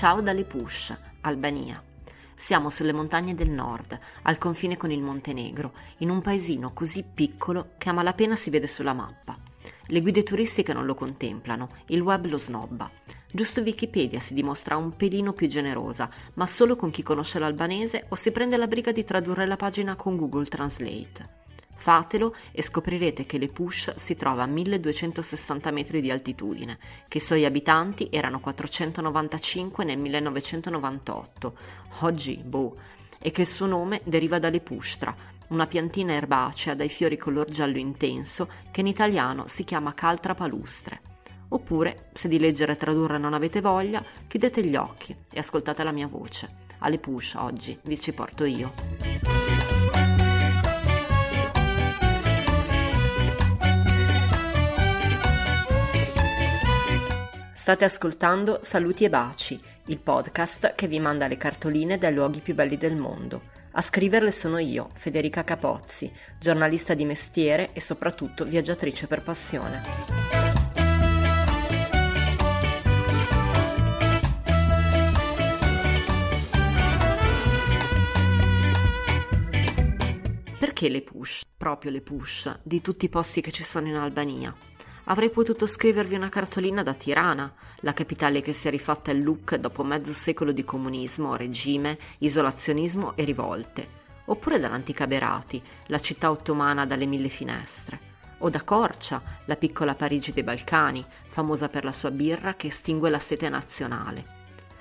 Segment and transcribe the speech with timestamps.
[0.00, 1.84] Ciao dalle Push, Albania.
[2.34, 7.72] Siamo sulle montagne del nord, al confine con il Montenegro, in un paesino così piccolo
[7.76, 9.36] che a malapena si vede sulla mappa.
[9.88, 12.90] Le guide turistiche non lo contemplano, il web lo snobba.
[13.30, 18.14] Giusto Wikipedia si dimostra un pelino più generosa, ma solo con chi conosce l'albanese o
[18.14, 21.39] si prende la briga di tradurre la pagina con Google Translate.
[21.80, 26.78] Fatelo e scoprirete che le Push si trova a 1260 metri di altitudine,
[27.08, 31.56] che i suoi abitanti erano 495 nel 1998,
[32.00, 32.76] oggi boh,
[33.18, 35.16] e che il suo nome deriva dalle Pushtra,
[35.48, 41.00] una piantina erbacea dai fiori color giallo intenso che in italiano si chiama caltra palustre.
[41.48, 45.92] Oppure, se di leggere e tradurre non avete voglia, chiudete gli occhi e ascoltate la
[45.92, 46.68] mia voce.
[46.80, 49.49] Alle push oggi vi ci porto io.
[57.70, 62.52] State ascoltando Saluti e Baci, il podcast che vi manda le cartoline dai luoghi più
[62.52, 63.42] belli del mondo.
[63.70, 69.82] A scriverle sono io, Federica Capozzi, giornalista di mestiere e soprattutto viaggiatrice per passione.
[80.58, 84.52] Perché le push, proprio le push, di tutti i posti che ci sono in Albania?
[85.04, 89.56] Avrei potuto scrivervi una cartolina da Tirana, la capitale che si è rifatta il look
[89.56, 93.98] dopo mezzo secolo di comunismo, regime, isolazionismo e rivolte.
[94.26, 98.08] Oppure dall'antica Berati, la città ottomana dalle mille finestre.
[98.38, 103.10] O da Corcia, la piccola Parigi dei Balcani, famosa per la sua birra che estingue
[103.10, 104.38] la sete nazionale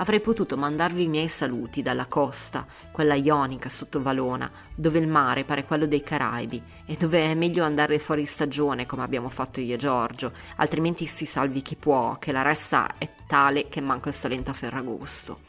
[0.00, 5.44] avrei potuto mandarvi i miei saluti dalla costa, quella ionica sotto Valona, dove il mare
[5.44, 9.74] pare quello dei Caraibi e dove è meglio andare fuori stagione come abbiamo fatto io
[9.74, 14.14] e Giorgio, altrimenti si salvi chi può, che la ressa è tale che manca il
[14.14, 15.40] salento a Ferragosto.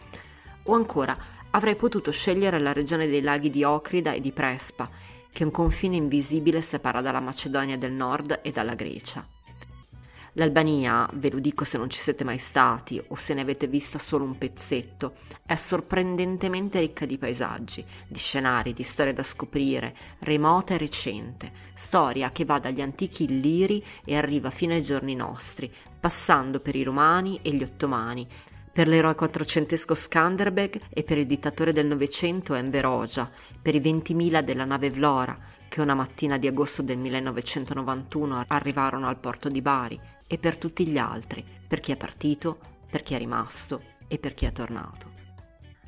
[0.64, 1.18] O ancora,
[1.52, 4.90] avrei potuto scegliere la regione dei laghi di Ocrida e di Prespa,
[5.32, 9.26] che un confine invisibile separa dalla Macedonia del Nord e dalla Grecia.
[10.36, 14.00] L'Albania, ve lo dico se non ci siete mai stati o se ne avete vista
[14.00, 15.16] solo un pezzetto,
[15.46, 22.32] è sorprendentemente ricca di paesaggi, di scenari, di storie da scoprire, remota e recente, storia
[22.32, 25.70] che va dagli antichi illiri e arriva fino ai giorni nostri,
[26.00, 28.26] passando per i romani e gli ottomani,
[28.72, 33.30] per l'eroe quattrocentesco Skanderbeg e per il dittatore del Novecento Enver Hoxha,
[33.62, 35.38] per i 20.000 della nave Vlora,
[35.68, 40.00] che una mattina di agosto del 1991 arrivarono al porto di Bari,
[40.32, 42.58] e per tutti gli altri, per chi è partito,
[42.90, 45.12] per chi è rimasto e per chi è tornato.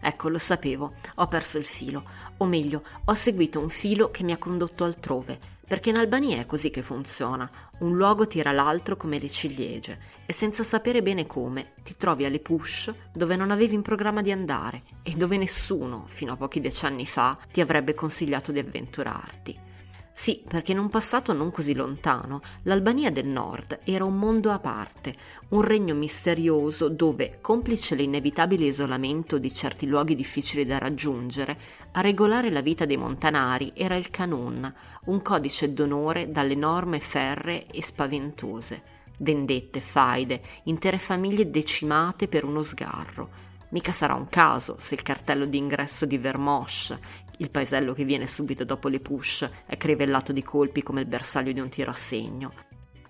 [0.01, 2.03] Ecco, lo sapevo, ho perso il filo,
[2.35, 6.45] o meglio, ho seguito un filo che mi ha condotto altrove, perché in Albania è
[6.45, 7.49] così che funziona,
[7.79, 12.41] un luogo tira l'altro come le ciliegie, e senza sapere bene come ti trovi alle
[12.41, 17.05] push dove non avevi in programma di andare e dove nessuno, fino a pochi decenni
[17.05, 19.71] fa, ti avrebbe consigliato di avventurarti.
[20.15, 24.59] Sì, perché in un passato non così lontano, l'Albania del Nord era un mondo a
[24.59, 25.15] parte,
[25.49, 31.57] un regno misterioso dove, complice l'inevitabile isolamento di certi luoghi difficili da raggiungere,
[31.93, 34.71] a regolare la vita dei montanari era il Canun,
[35.05, 38.83] un codice d'onore dalle norme ferree e spaventose.
[39.17, 43.41] Vendette, faide, intere famiglie decimate per uno sgarro.
[43.69, 46.95] Mica sarà un caso se il cartello d'ingresso di Vermosh,
[47.43, 51.51] il paesello che viene subito dopo le push è crivellato di colpi come il bersaglio
[51.51, 52.53] di un tiro a segno.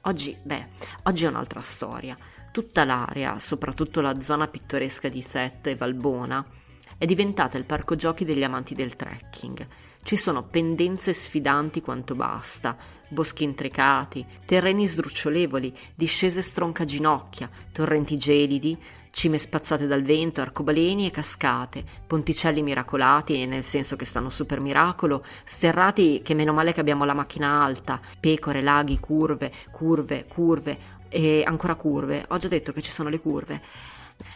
[0.02, 0.68] Oggi, beh,
[1.04, 2.18] oggi è un'altra storia.
[2.52, 6.44] Tutta l'area, soprattutto la zona pittoresca di Set e Valbona,
[6.98, 9.68] è diventata il parco giochi degli amanti del trekking.
[10.04, 12.76] Ci sono pendenze sfidanti quanto basta,
[13.08, 18.78] boschi intricati, terreni sdrucciolevoli, discese stroncaginocchia, torrenti gelidi,
[19.12, 25.24] cime spazzate dal vento, arcobaleni e cascate, ponticelli miracolati, nel senso che stanno super miracolo,
[25.46, 30.78] sterrati che meno male che abbiamo la macchina alta, pecore, laghi, curve, curve, curve
[31.08, 32.26] e ancora curve.
[32.28, 33.62] Ho già detto che ci sono le curve.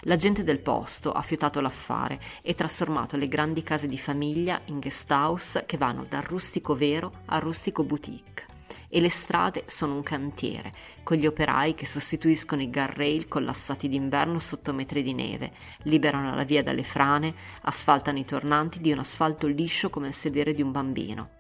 [0.08, 4.80] La gente del posto ha fiutato l'affare e trasformato le grandi case di famiglia in
[4.80, 8.46] guest house che vanno dal rustico vero al rustico boutique
[8.88, 10.72] e le strade sono un cantiere,
[11.04, 16.46] con gli operai che sostituiscono i guardrail collassati d'inverno sotto metri di neve, liberano la
[16.46, 20.72] via dalle frane, asfaltano i tornanti di un asfalto liscio come il sedere di un
[20.72, 21.32] bambino.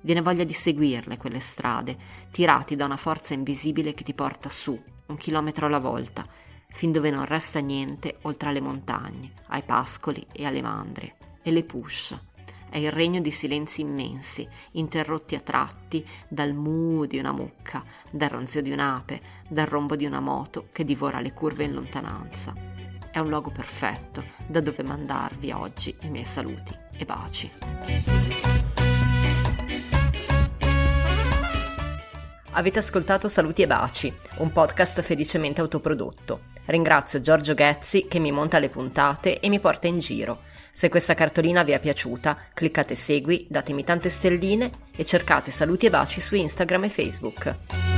[0.00, 1.96] Viene voglia di seguirle quelle strade,
[2.32, 4.76] tirati da una forza invisibile che ti porta su,
[5.06, 6.26] un chilometro alla volta,
[6.76, 11.64] fin dove non resta niente oltre alle montagne, ai pascoli e alle mandrie, e le
[11.64, 12.14] push,
[12.68, 18.28] è il regno di silenzi immensi, interrotti a tratti dal mu di una mucca, dal
[18.28, 22.52] ronzio di un'ape, dal rombo di una moto che divora le curve in lontananza.
[23.10, 27.50] è un luogo perfetto da dove mandarvi oggi i miei saluti e baci.
[32.50, 36.54] Avete ascoltato Saluti e Baci, un podcast felicemente autoprodotto.
[36.66, 40.42] Ringrazio Giorgio Ghezzi che mi monta le puntate e mi porta in giro.
[40.70, 45.90] Se questa cartolina vi è piaciuta, cliccate segui, datemi tante stelline e cercate Saluti e
[45.90, 47.95] Baci su Instagram e Facebook.